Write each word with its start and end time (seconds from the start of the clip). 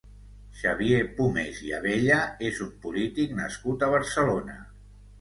Xavier 0.61 1.01
Pomés 1.19 1.61
i 1.67 1.75
Abella 1.81 2.19
és 2.51 2.65
un 2.69 2.75
polític 2.89 3.39
nascut 3.45 3.89
a 3.91 3.95
Barcelona. 3.97 4.63